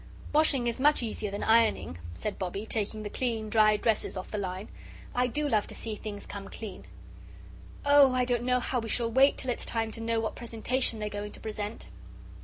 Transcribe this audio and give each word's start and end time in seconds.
"Washing 0.33 0.65
is 0.65 0.79
much 0.81 1.03
easier 1.03 1.29
than 1.29 1.43
ironing," 1.43 1.99
said 2.15 2.39
Bobbie, 2.39 2.65
taking 2.65 3.03
the 3.03 3.09
clean 3.11 3.51
dry 3.51 3.77
dresses 3.77 4.17
off 4.17 4.31
the 4.31 4.37
line. 4.39 4.67
"I 5.13 5.27
do 5.27 5.47
love 5.47 5.67
to 5.67 5.75
see 5.75 5.95
things 5.95 6.25
come 6.25 6.47
clean. 6.49 6.87
Oh 7.85 8.11
I 8.13 8.25
don't 8.25 8.41
know 8.41 8.59
how 8.59 8.79
we 8.79 8.89
shall 8.89 9.11
wait 9.11 9.37
till 9.37 9.51
it's 9.51 9.63
time 9.63 9.91
to 9.91 10.01
know 10.01 10.19
what 10.19 10.33
presentation 10.35 10.97
they're 10.97 11.07
going 11.09 11.33
to 11.33 11.39
present!" 11.39 11.85